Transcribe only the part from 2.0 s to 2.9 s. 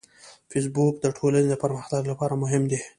لپاره مهم دی